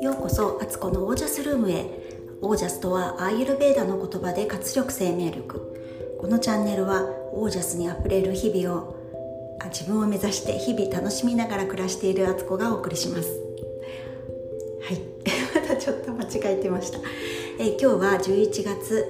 [0.00, 1.84] ようこそアツコのオージャスルームへ。
[2.40, 6.16] オージャスとはアーユルベーダの言葉で活力生命力。
[6.20, 8.96] このチャンネルはオージャスにあふれる日々を
[9.60, 13.28] あ自分を目指して日々楽しみながら暮らしているアツコがお送りします。
[14.82, 15.00] はい。
[15.60, 17.00] またちょっと間違えてました、
[17.58, 19.06] え今日は11月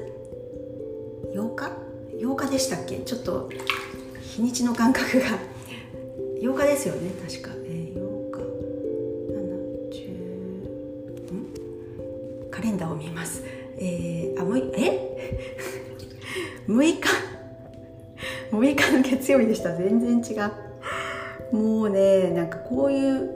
[1.35, 1.73] 8日
[2.17, 2.97] ？8日でしたっけ？
[3.01, 3.51] ちょっと
[4.23, 5.52] 日にちの感覚が
[6.43, 8.41] 8日ですよね確か、えー、8日。
[9.31, 9.63] 7
[12.49, 13.45] 10カレンダーを見ます。
[13.79, 14.99] えー、あもうえ？
[16.67, 17.01] 6日
[18.51, 19.77] ？6日の月曜日でした。
[19.77, 20.35] 全然違
[21.53, 21.57] う。
[21.57, 23.35] もうねなんかこういう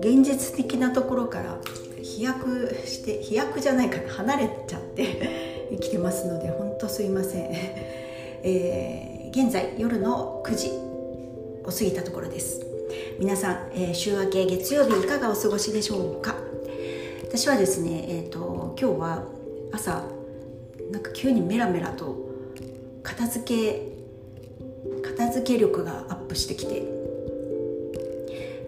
[0.00, 1.58] 現実的なところから
[2.02, 4.12] 飛躍して飛躍じゃないかな。
[4.12, 7.50] 離れちゃって 生きてますので本当すいません、
[8.42, 10.89] えー、現在夜の9時。
[11.70, 12.66] を過ぎたところです。
[13.20, 16.34] 皆さん、えー、週明け月曜日いかがお過ごしでしょうか？
[17.22, 19.24] 私はですね、えーと、今日は
[19.72, 20.04] 朝
[20.90, 22.16] なんか急にメラメラと
[23.04, 23.92] 片付け
[25.16, 26.82] 片付け力がアップしてきて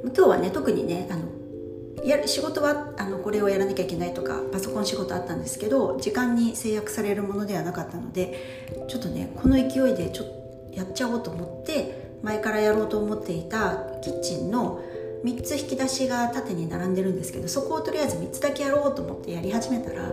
[0.05, 14.81] 今日はね特にねあのや仕事はあのこれをやらなきゃいけないとかパソコン仕事あったんですけど時間に制約されるものではなかったのでちょっとねこの勢いでちょやっちゃおうと思って前からやろうと思っていたキッチンの
[15.25, 20.11] 3つ引き出しが縦に並んでるんですけどそこをとりあえず3つだけやろうと思ってやり始めたら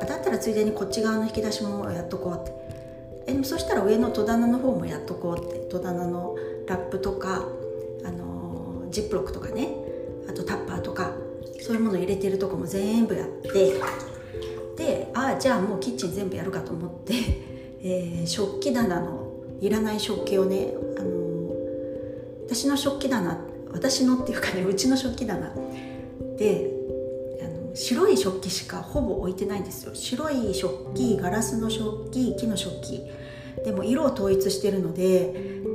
[0.00, 2.66] あだったらついでにこっち側の引き出しもやっとこうって。
[3.28, 6.36] えそしたら上の戸棚の方もやっとこうって戸棚の
[6.68, 7.44] ラップとか、
[8.04, 9.68] あのー、ジップロックとかね
[10.28, 11.10] あとタッパーとか
[11.60, 13.74] そういうもの入れてるとこも全部やって
[14.76, 17.14] でああじゃあもうキッチン全部やるかと思って、
[17.82, 19.26] えー、食器棚の
[19.60, 21.15] いらない食器をね、あの、
[22.46, 23.38] 私の食器棚
[23.72, 25.52] 私のっていうかねうちの食器棚
[26.38, 26.70] で
[27.42, 29.94] あの白い食器しかほぼ置いてないんですよ。
[29.94, 33.02] 白い食器ガラスの食器木の食器。
[33.64, 35.32] でも色を統一してるので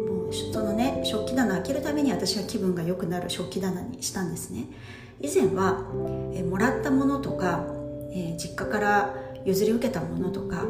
[0.08, 4.66] もうそのね食器棚開けるために私は気分が良くなる食器棚にしたんですね。
[5.24, 5.86] 以前は、
[6.34, 7.64] えもらったものとか、
[8.12, 9.14] え、実家から
[9.46, 10.66] 譲り受けたものとか、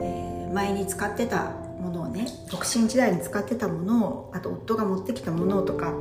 [0.00, 1.52] え、前に使ってた
[1.84, 5.92] ものをね独身時代に使ってたものをあと夫が持ってきたものとか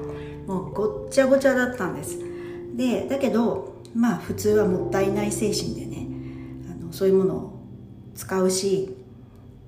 [0.48, 2.20] もうごっちゃごちゃだったんです。
[2.76, 6.08] でだけどまあ普通はもったいない精神でね
[6.72, 7.60] あのそういうものを
[8.16, 8.96] 使うし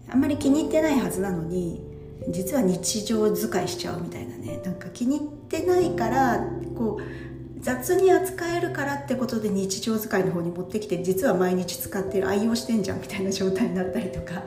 [0.09, 1.83] あんまり気に入ってないはずなのに
[2.29, 14.43] 実は日常使いしちゃうみたいなねなんか気に入ってないからこう雑に扱えるからってことで日常使いの方に持ってきて実は毎日使ってる愛用してんじゃんみたいな状態になったりとか。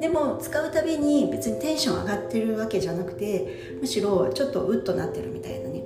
[0.00, 5.82] でも使うたびに別にテンション上がってるわけじゃなくてむしろちょっとウッとなってるみたいなね。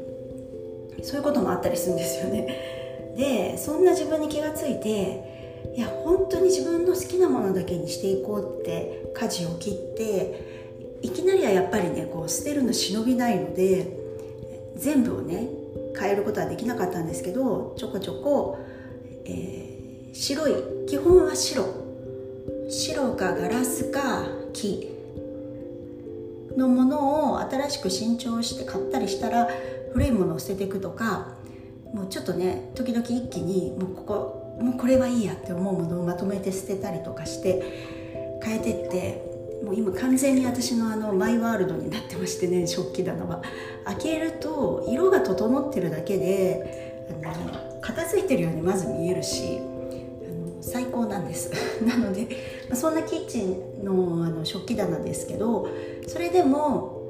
[1.03, 2.81] そういうこともあったりするんですよね。
[3.17, 13.97] でそんな自分に気がついていや本当に自分の好きなものだけにしていこうって舵を切っていきなりはやっぱりねこう捨てるの忍びないので
[14.77, 15.49] 全部をね
[15.99, 18.59] 変えることはできなかったんですけどちょこちょこ、
[19.25, 20.55] えー、白い
[20.87, 21.90] 基本は白。
[22.71, 24.89] 白かガラスか木
[26.57, 29.49] のものを新しく新調して買ったりしたら
[29.93, 31.29] 古いものを捨てていくとか
[31.93, 39.31] もうちょっとね時々一気にもうここもうこれはいいやって思うものをまとめて捨てたりとかして変えてって
[39.65, 43.43] もう今完全に私のあのマイワールドになってましてね食器棚は。
[43.85, 51.51] 開けると色が整ってるだけであの片付いてるようにまず見えるしあの最高なんです。
[51.85, 52.29] なので、
[52.75, 55.69] そんなキッチンのあの食器棚ですけど
[56.07, 57.01] それでも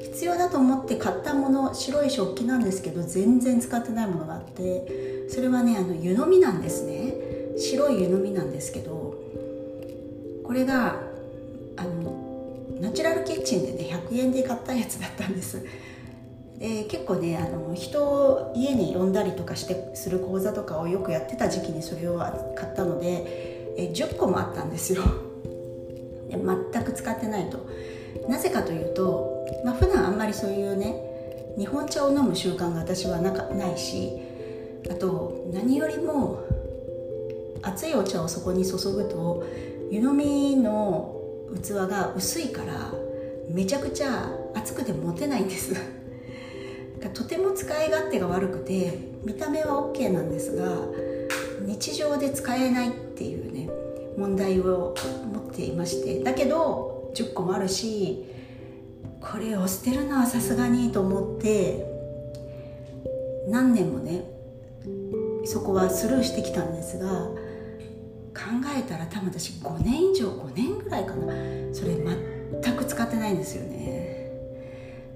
[0.00, 7.14] 必要だと思って買ったもの白い食器なんですけど全然使ってないものがあってそれはねあの湯飲みなんですね。
[7.56, 9.14] 白い湯飲みなんですけど
[10.44, 10.96] これが
[11.76, 15.64] あのナチュラルキッチンでね100円で買ったやつだったんです。
[16.58, 22.18] で結構ねあの人を家に呼んだりとかしてする講座とかをよくやってた時期にそれを
[22.54, 23.49] 買ったので
[23.80, 25.02] え10個もあったんですよ。
[26.28, 26.36] で
[26.72, 27.58] 全く使ってないと。
[28.28, 34.12] なぜかというと、まあ、普段あんまりそういうね日本茶を飲む習慣が私はなかないし
[34.90, 36.42] あと何よりも
[37.62, 39.44] 熱いお茶をそこに注ぐと
[39.90, 41.16] 湯飲みの
[41.62, 42.92] 器が薄いから
[43.48, 45.74] めちゃくちゃ熱くて持てないんです。
[47.14, 50.76] とても使い勝手が悪くて見た目は OK なんですが
[51.60, 53.68] 日常で使えないっていうね
[54.16, 54.94] 問題を
[55.32, 56.22] 持っていまして。
[56.22, 58.24] だけど10個もあるし
[59.20, 61.86] これを捨てるのはさすがにと思って
[63.48, 64.24] 何年もね
[65.44, 67.08] そこはスルーしてきたんですが
[68.32, 68.46] 考
[68.76, 71.34] えたら多分私5年以上5年ぐらいかな
[71.72, 71.96] それ
[72.62, 74.30] 全く使ってないんですよね。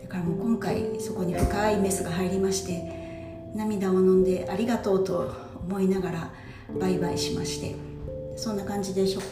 [0.03, 6.31] だからもう今回そこに深いメスが入りまして涙を飲んでありがとうと思いながら
[6.81, 7.75] バイバイしまして
[8.37, 9.23] そんな感じで食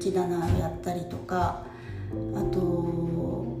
[0.00, 1.64] 器棚やったりとか
[2.34, 3.58] あと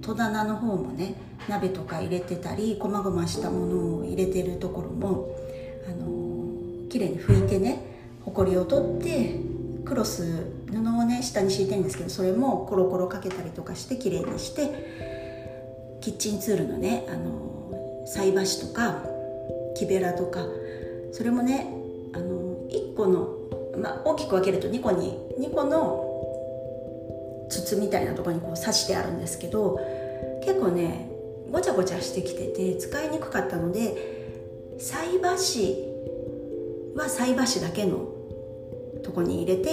[0.00, 1.14] 戸棚の方もね
[1.48, 5.34] 鍋とか入れてたりこまごましたものを入れてるところも
[5.86, 7.80] あの綺麗に拭いてね
[8.24, 9.40] ほこりを取って
[9.84, 19.02] クロス布をね下に敷いてるんですけどそれもコロコロかけたりとかして綺麗にしてキッチンツールのねあの菜箸とか
[19.74, 20.40] 木べらとか
[21.14, 21.68] それもね
[22.12, 23.38] あの1個の、
[23.80, 26.10] まあ、大きく分けると2個に2個の
[27.48, 29.78] 筒みたいなところにこう刺してあるんですけど
[30.44, 31.08] 結構ね
[31.52, 35.76] ごちゃごちゃしてきてて使いにくかったので菜箸
[36.96, 38.08] は菜箸だけの
[39.04, 39.70] とこに入れて、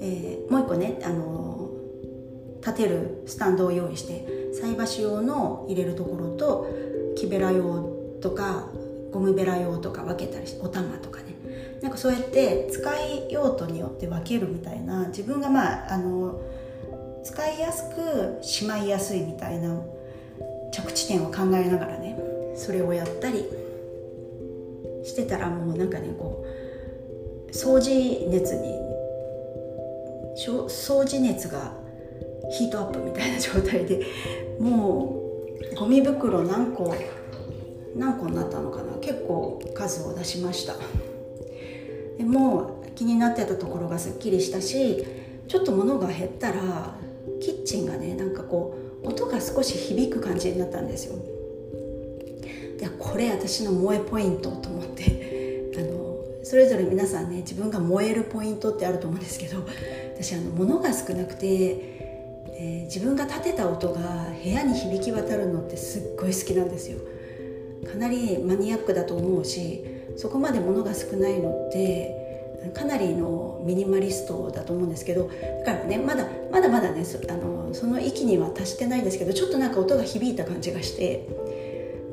[0.00, 6.68] えー、もう一個ね、あのー、立てるスタンドを用意して菜箸用の入れるところと
[7.16, 8.68] 木べら用とか
[9.14, 11.36] ゴムべら用とか分けたりしてお玉とかね。
[11.80, 16.40] なんかそうやって使い用途によって分けるみたいな自分がまああの
[17.22, 19.80] 使いやすくしまいやすいみたいな
[20.72, 22.18] 着地点を考えながらね
[22.56, 23.44] それをやったり
[25.04, 26.44] してたらもうなんかねこ
[27.46, 28.74] う掃除熱に
[30.36, 31.72] 掃除熱が
[32.50, 34.06] ヒートアップみたいな状態で
[34.58, 35.20] も
[35.72, 36.94] うゴミ袋何個
[37.94, 38.98] 何個になったのかな？
[39.00, 40.74] 結構数を出しました。
[42.18, 45.04] でも気になってたところがすっきりしたし
[45.48, 46.94] ちょっと物が減ったら
[47.40, 51.16] キッチンがねなんかこう音が少し響く感じになったんですよ。
[52.78, 55.74] でこれ私の萌えポイントと思って。
[55.76, 56.14] あの
[56.44, 59.64] それぞれ皆さんね自分が燃えるポイントってあると思うんですけど
[60.14, 66.98] 私あの物が少なくて、えー、自分が立てた音が部屋に響き渡るのってすっごい好きなんですよ。
[67.84, 69.84] かなりマニアックだと思うし
[70.16, 72.24] そこまで物が少ないのって
[72.72, 75.30] かなりのミニマリストだと思うんですけど
[75.66, 81.28] だからねまだまだまだねそあのその域には達してないんですけどちょっとなんか音が響いた感じがして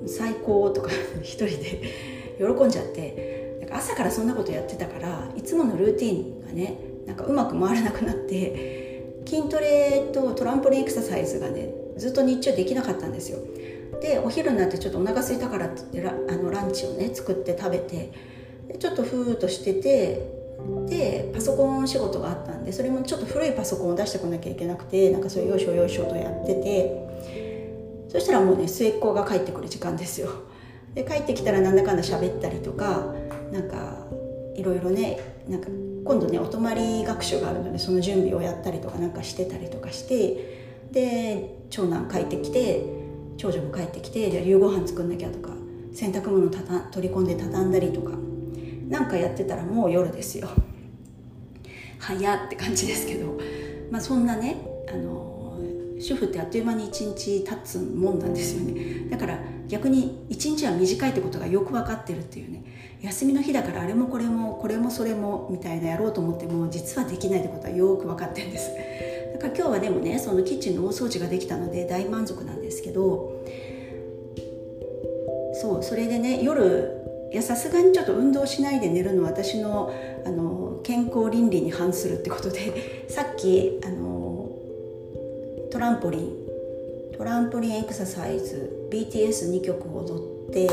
[0.07, 0.89] 最高とか
[1.21, 1.81] 一人で
[2.37, 6.75] 喜んじゃってなんか朝からそんなことやってたからいつものルーティンがね
[7.05, 8.81] なんかうまく回らなくなって
[9.25, 13.39] 筋トレとトランポリンエクササイズがねずっと日中できなかったんですよ。
[13.99, 18.11] でお昼になってちょっとお腹空いたからって言ってラあのランチをね作って食べて
[18.79, 20.41] ちょっとふーっとしてて
[20.87, 30.29] でパソコン仕事があったんでそれもちょっと古いパソコンを出してこなきゃいけなくてなんかそういうよいしょよいしょとやっててそしたらもうね末っ子が帰ってくる時間ですよ。
[30.93, 33.13] で帰ってきたらなんだかんだ喋ったりとか
[33.53, 34.05] なんか
[34.55, 35.67] いろいろねなんか
[36.03, 43.00] 今度ねお泊まり学習があるのでその準備をやったりとかなんかしてたりとかしてで長男帰ってきて
[43.41, 45.49] 長女も帰ってきてじゃあ夕ご飯作んなきゃとか
[45.95, 48.11] 洗濯物たた取り込んで畳んだりとか
[48.87, 50.47] なんかやってたらもう夜ですよ。
[51.97, 53.39] 早って感じですけど、
[53.89, 54.57] まあ、そんなね
[54.87, 55.57] あの
[55.99, 59.09] 主婦ってあっという間に一日経つもんなんですよね。
[59.09, 62.63] だから逆に一日は短いってことがよく分かってるっていうね。
[63.01, 68.69] 休みの日だからあれもこれもこれもそれもみたいなやろうと思っても実はできないってことはよく分かってるんです。
[69.47, 73.43] 今日はでもねそのキッチンの大掃除ができたので大満足なんですけど
[75.53, 76.97] そうそれでね夜
[77.31, 79.93] いやさすがにちょっと運動しないで寝るのは私の
[80.25, 84.49] あの健康倫理に反するってことで さっきあの
[85.69, 86.31] トランポリン
[87.17, 90.67] トランポリンエクササイズ BTS2 曲を踊って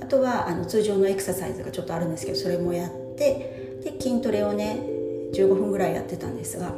[0.00, 4.78] あとはあの通常のエクササイズがちょっとあるんですけどそれもやってで筋トレをね
[5.32, 6.74] 15分ぐらいやってたんですが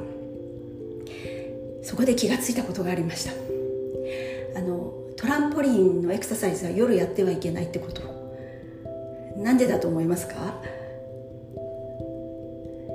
[1.87, 3.31] そこで気が付いたことがありました。
[4.59, 8.03] あのトランポリンのエクササイズは夜やってはいけないってこと。
[9.37, 10.35] なんでだと思いますか？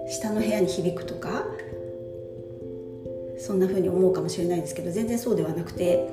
[0.10, 1.46] 下の部屋に響くとか？
[3.40, 6.10] そんな風に思うかもしれないですけど全然そうではなくて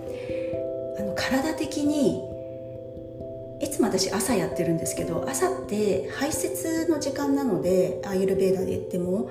[1.00, 2.22] あの体的に
[3.60, 9.30] いつも私朝やってるんですけど朝って排泄の時間なのでアーユルベーダで言っても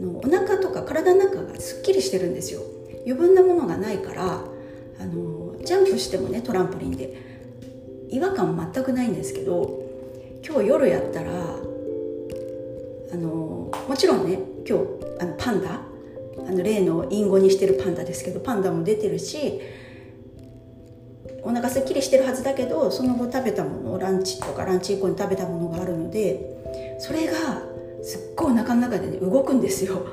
[0.00, 2.62] あのお腹とか体の中すっきりしてるんですよ
[3.06, 4.44] 余分なものがないから
[5.00, 7.34] あのジャンプしてもねトランポリンで
[8.10, 9.82] 違和感全くないんですけど
[10.46, 11.30] 今日夜やったら
[13.12, 14.84] あのもちろんね今日
[15.20, 15.80] あのパンダ
[16.46, 19.60] あの例の隠語にしてるパンダですけどパンダも出てるし
[21.42, 27.34] お腹すっきりしてるはずだけどその後食べたものランチとかランチ以降に食べたものがあるのでそれが
[28.02, 30.06] すっごいお腹の中で、ね、動くんですよ。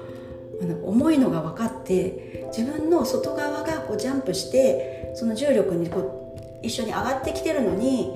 [0.83, 8.11] 重いのが分かって自分の外側がこうジャンプしてその重力にこう一緒に上がってきてるのに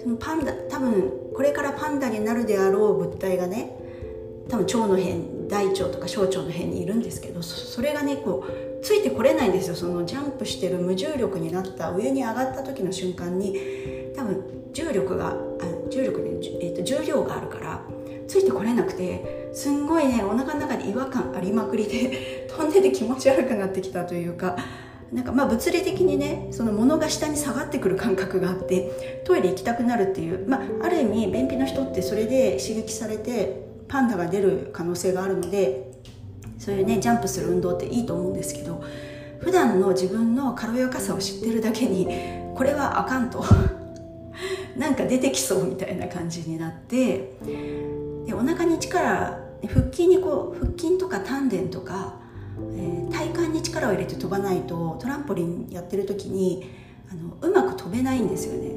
[0.00, 3.70] そのパンダ多分これからパンダになるであろう物体がね
[4.48, 9.74] 多分腸の辺大腸とか小腸の辺にいるんですけどそれがねこうついてこれないんですよ。
[9.74, 13.56] そのジャンプしてる無重力になった上に上がった時の瞬間に
[14.14, 15.34] 多分重力があ
[15.90, 17.82] 重力で、えーと、重量があるから
[18.28, 24.56] ついてこれなくてすんごいねお腹の中に違和感ありまくりで 飛んでて気持ち悪くなってきたというか
[25.12, 35.90] なんかまあ物理的にねその物が下に下がってくる感覚があってトイレ行きたくなるっていう、まあ、ある意味便秘の人ってそれで刺激されてパンダが出る可能性があるので
[36.58, 38.82] そういうねジャンプする運動っていいと思うんですけど
[39.38, 42.06] 普段の自分の軽やかさを知ってるだけに
[42.54, 43.42] これはあかんと。
[44.76, 47.32] なんか出てきそうみたいな感じになって
[48.28, 52.16] でお腹に力腹筋にこう腹筋とか丹田とか、
[52.76, 56.70] えー、体幹に力を入れて飛ばないとトランポリンやってる時に
[57.10, 58.68] あのうまく飛べないんですよね。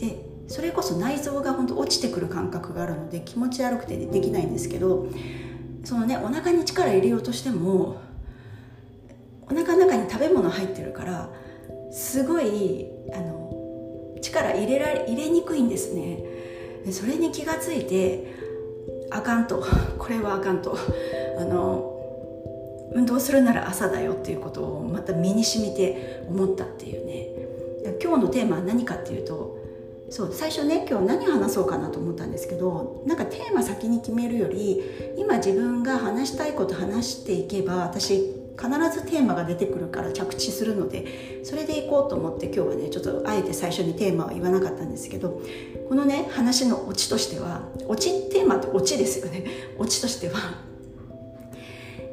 [0.00, 5.06] でそれこそ内臓が本当落ちてくる感覚があるので気持ち悪くてできないんですけど
[5.84, 8.02] そのねお腹に力入れようとしても
[9.42, 11.30] お腹の中に食べ物入ってるから
[11.92, 16.18] すごいあの力入れられ入れにくいんですね
[16.90, 18.41] それに気がついて
[19.16, 19.64] あかんと。
[19.98, 20.76] これはあかんと。
[21.38, 21.88] あの
[22.94, 27.42] 運動するなら朝だよっていうことをまた身に染みて思ったっていうね。
[28.02, 29.58] 今日のテーマは何かっていうと
[30.12, 34.82] そう最初ね今日何話そうかなと思ったんですけどなんかテーマ先に決めるより
[35.16, 45.40] 今自分が話したいこと話していけば私必ずテーマが出てくるから着地するのでそれでいこうと思って今日はねちょっとあえて最初にテーマは言わなかったんですけど
[45.88, 48.10] このね話のオチとしてはオチ
[48.42, 49.44] テーマってオチですよね。
[49.78, 50.34] オチとしては。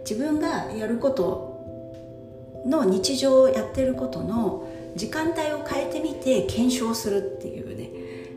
[0.07, 7.89] 自分がやることの日常をやってることの時間帯を変えてみて検証するっていうね。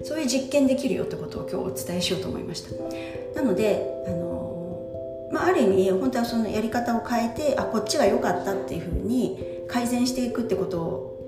[0.04, 3.40] そういう実験できるよってことを今日お伝えしようと思いました。
[3.40, 11.21] なのであの、まあ、ある意味本当はそのやり方を変えてあこっちが良かったっていうふうに改善していくってことを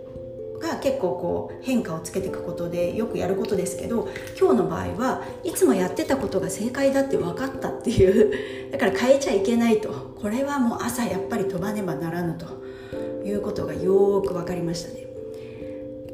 [0.65, 8.33] が結構こう変化をつけていくことでよくやることですけど今日の場合はいつもやってたことが正解だって分かったっていう
[8.73, 10.15] だから変えちゃいけないと。
[10.21, 12.65] これはもう朝やっぱり飛ばねばならぬと。
[13.25, 15.07] いうことがよく分かりましたね。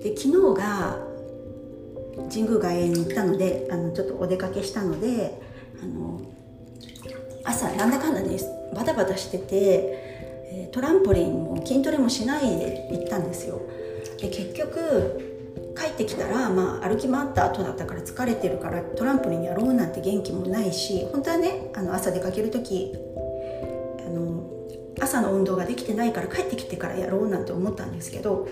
[0.02, 0.98] で昨日が
[2.30, 5.40] 神宮外苑に行ったのであのちょっとお出かけしたので
[5.82, 6.20] あの
[7.44, 8.38] 朝なんだかんだね
[8.74, 13.60] バタバタしててトランポリンも筋トレもしないで行ったんですよ。
[14.20, 15.20] で結局
[15.76, 22.92] 帰ってきたら、まあ、歩き回った後だったから疲れてるからトランポリンやろうなんて元気もないし本当はねあの朝出かける時
[24.06, 24.50] あの
[25.00, 28.48] 朝の運動ができてないから帰ってきてからやろうなんて思ったんですけど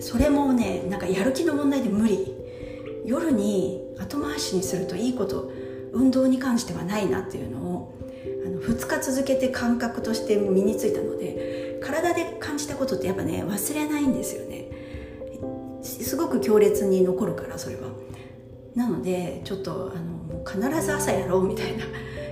[0.00, 2.36] それもねなんかやる気の問題で無理。
[3.06, 5.50] 夜に後回しにするといいこと
[5.92, 7.94] 運動に関してはないなっていうのを
[8.44, 14.66] あの2日続けて感覚として身についたので体で感じたことってやっぱね忘れないんですよね。
[15.82, 17.88] すごく強烈に残るからそれは。
[18.74, 21.84] なのでちょっとあの必ず朝やろうみたいな。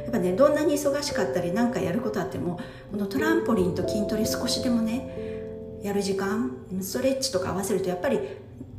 [0.04, 2.60] やっぱねどんなに忙しかったり何かやることあっても
[2.90, 5.34] このトランポリンと筋トレ少しでもね
[5.82, 8.20] やる時間ストレッチとか合わせるとやっぱり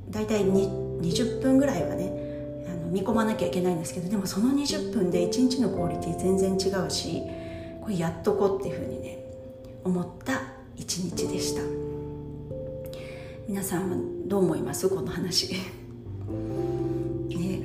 [0.09, 7.21] 大体20分ぐらいはねあの見込まなきゃいけないんですけどでもその20分で1日のクオリティ全然違うし
[7.81, 9.19] これやっとこうっていうふうにね
[9.83, 11.61] 思った一日でした。
[13.47, 14.89] 皆さんはどう思います？
[14.89, 15.59] この話、ね、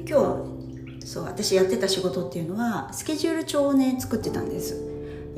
[0.06, 0.44] 今
[1.00, 4.76] 日そう私やってた仕事っていうのはスケジュール帳をね作ってたんです。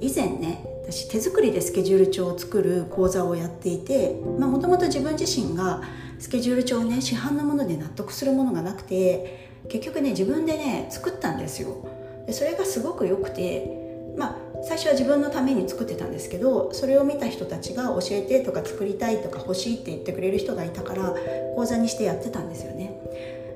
[0.01, 5.83] 以前ね私手作りでスケジュール帳を作る講座をやっていてもともと自分自身が
[6.19, 11.89] スケジュール帳をね市販のもので納得するものがなくて結局ね自分でね作ったんですよ。
[12.27, 21.15] でそれがすごく良くてまあ最初は自分のために作ってたんですけどそれを見た人たちが教えてとか作りたいとか欲しいって言ってくれる人がいたから
[21.57, 23.01] 講座にしてやってたんですよね。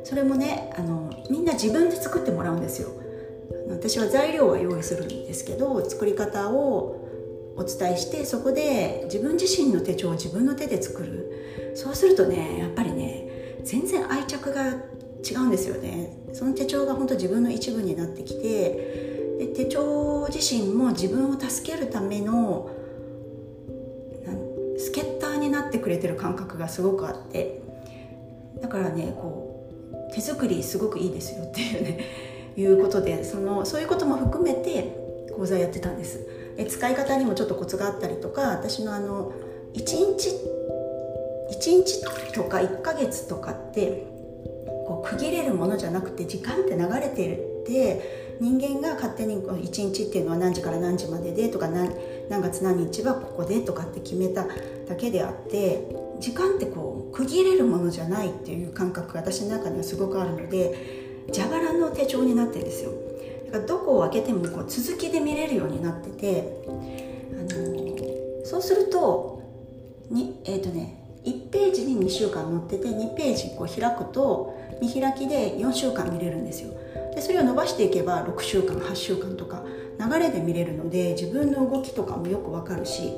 [0.04, 2.90] それもねあのみんな自分で作ってもらうんですよ。
[3.68, 7.04] 私は材料は用意するんですけど作り方を
[7.56, 11.72] お伝えしてそこで自分自身の手帳を自分の手で作る。
[11.74, 14.66] そうするとねやっぱりね全然愛着が
[15.28, 16.16] 違うんですよね。
[16.32, 22.70] その手帳が本当自分の一部になってきてで手帳自身も自分を助けるための
[24.78, 27.60] 助っ人になってくれてる感覚がすごくあって
[28.60, 29.68] だからねこ
[30.10, 32.04] う手作りすごくいいですよっていうね
[32.56, 34.96] いうことでそのそういうことも含めて
[35.36, 36.26] 講座やってたんです。
[36.56, 39.30] で使い方にもちょっとコツがあったりとか私のあの
[39.74, 40.30] 1日
[41.50, 42.02] 1日
[42.32, 44.06] とか1ヶ月とかって
[44.86, 51.90] こう区切れるものじゃなくて時間って流れてるって人間が勝手に1日っていうのは何時から何時まででとか何
[52.28, 54.46] 何月何日はここでとかって決めた
[54.88, 55.86] だけであって
[56.20, 62.92] 時間ってこう区切れるものじゃないっていう感覚が私の中にはすごくあるので蛇腹の手帳になってるんですよ。
[63.46, 66.62] だからどこを開けてもこう続きで見れるようになってて
[67.32, 69.42] あのそうすると
[70.10, 76.70] にえっ、ー、とね1ページに2週間載ってて2ページこう開くと見開きで4週間見れるんですよ。
[77.16, 79.64] でそれを伸ばしていけば6週間8週間とか
[79.98, 83.10] 流れで見れるので自分の動きとかもよくわかるし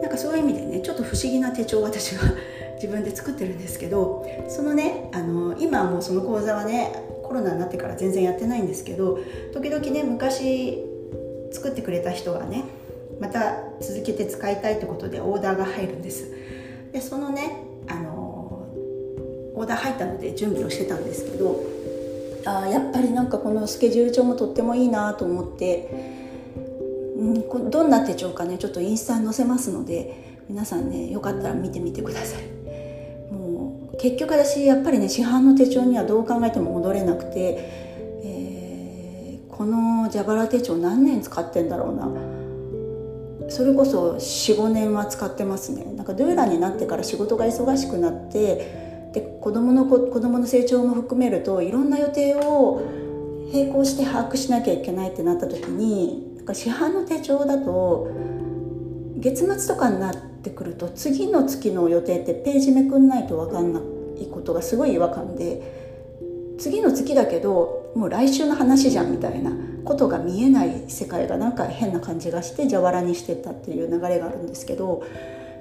[0.00, 2.22] なんかそういう意味でねちょっと不思議な手帳を私は
[2.80, 6.92] 自分で作ってるんですけどそのねあの今はもうその講座はね
[7.24, 9.18] コロナになってから全然やってないんですけど
[9.52, 10.84] 時々ね昔
[11.50, 12.64] 作ってくれた人がね
[13.20, 16.30] また続けて使いたいってことでオーダーが入るんです。
[16.92, 17.56] でそのね
[17.88, 18.66] あの
[19.54, 21.81] オーダー入ったので準備をしてたんですけど
[22.44, 26.22] あやっぱりなんかこのスケジュール帳もとってもいいなと思って。
[27.22, 32.42] うん、どんな手帳かねちょっとインスタに載せますので皆さんねよかったら見てみてください。
[33.32, 37.58] もう結局私やっぱりね市販の手帳にはどう考えても戻れなくて、
[38.24, 42.08] えー、この蛇腹手帳何年使ってんだろうな。
[43.48, 45.84] それこそ45年は使ってますね。
[45.96, 48.81] なんかドゥーラになってから仕事が忙しくなって
[49.12, 52.82] で子供の子供の成長も含めるといろんな予定を
[53.52, 58.10] 並行して把握しなきゃいけないってなった時にか市販の手帳だと
[59.16, 63.80] 月末とかになってくると次の月の予定ってページめくんないと分かんな
[64.20, 69.52] いことがすごい違和感で次の月だけどもう来週の話じゃんみたいな
[69.84, 75.04] ことが見えない世界がなんか変な感じがして蛇腹にしてたっていう流れがあるんですけど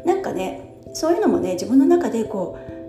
[0.06, 2.81] なんかねそういうのもね自分の中でこう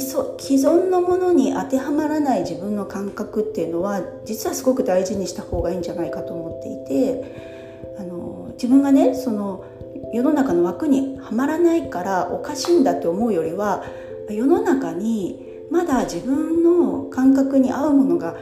[0.00, 9.64] 既存のものに当てはまらない自分の感覚っていうのは実はすごく大事にした方がいいんじゃないかと思っていてあの自分がねその
[10.12, 13.84] 世の中の枠にはまらないからおかしいんだって思うよりは
[14.30, 18.36] 世の中にまだ自分の感覚に合うものが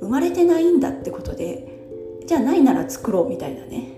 [0.00, 1.72] 生まれてないんだってことで
[2.26, 3.92] じゃあないなら作ろうみたいなね。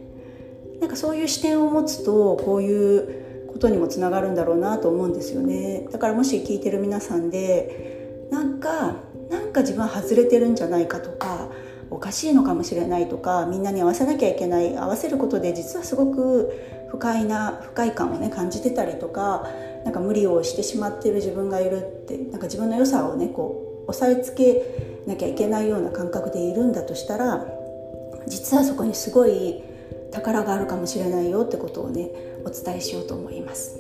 [0.81, 3.28] なんかそういう視点を持つとこういう
[3.59, 5.89] ことにもつながるんだろうなと思うんですよね。
[5.91, 8.95] だからもし聞いてる皆さんでなんか
[9.31, 11.49] なんか自分は外れてるんじゃないかとか
[11.91, 16.53] おかしいのかもしれないとかみんなに合わせなきゃいけない合わせることで実はすごく
[16.91, 19.49] 不快な不快感をね感じてたりとか
[19.85, 27.45] なんか無理をしてしまってる自分がいるってなんか自分の良さをねこう押さえつけなきゃいけないような感覚でいるんだとしたら
[28.29, 29.65] 実はそこにすごい
[30.11, 32.11] 宝があるかもしれないよってことをね
[32.45, 33.79] お伝えしようと思います。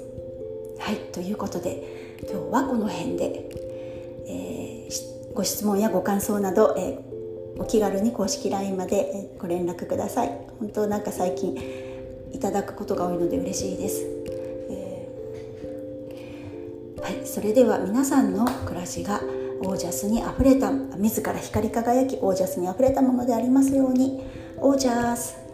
[0.78, 3.50] はいということで今日はこの辺で、
[4.26, 10.28] えー、ご質問やご感想など、えー、お気軽に公式 LINE までご連絡ください。
[10.60, 11.56] 本当なんか最近
[12.32, 14.02] いただくことが多いので嬉しいです。
[14.70, 19.20] えー、はい、それでは皆さんの暮らしが
[19.64, 24.22] オージャスにあふれた自ら光り輝きオージャスにあふれたものでありますように
[24.58, 25.47] オージャス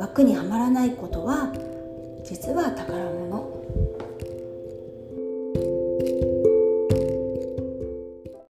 [0.00, 1.52] 枠にはまらないことは
[2.24, 3.49] 実は宝物。